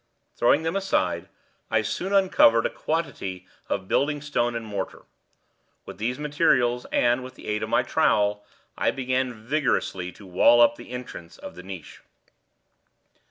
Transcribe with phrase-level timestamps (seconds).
[0.35, 1.29] Throwing them aside,
[1.69, 5.03] I soon uncovered a quantity of building stone and mortar.
[5.85, 8.43] With these materials and with the aid of my trowel,
[8.75, 11.99] I began vigorously to wall up the entrance of the niche.